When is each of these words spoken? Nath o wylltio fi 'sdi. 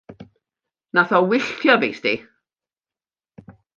Nath 0.97 1.13
o 1.17 1.19
wylltio 1.27 1.75
fi 1.83 1.91
'sdi. 1.97 2.15